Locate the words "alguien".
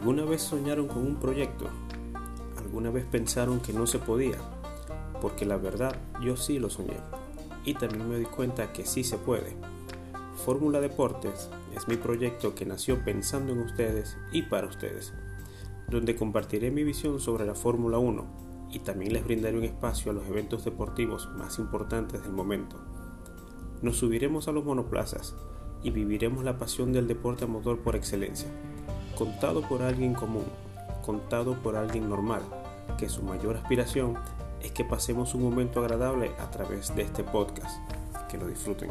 29.82-30.14, 31.76-32.08